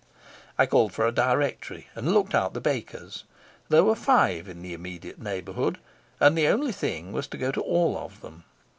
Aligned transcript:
I 0.57 0.65
called 0.65 0.93
for 0.93 1.05
a 1.05 1.11
directory 1.11 1.87
and 1.93 2.11
looked 2.11 2.33
out 2.33 2.55
the 2.55 2.59
bakers. 2.59 3.23
There 3.69 3.83
were 3.83 3.93
five 3.93 4.47
in 4.49 4.63
the 4.63 4.73
immediate 4.73 5.21
neighbourhood, 5.21 5.77
and 6.19 6.35
the 6.35 6.47
only 6.47 6.71
thing 6.71 7.11
was 7.11 7.27
to 7.27 7.37
go 7.37 7.51
to 7.51 7.61
all 7.61 7.95
of 7.95 8.21
them. 8.21 8.43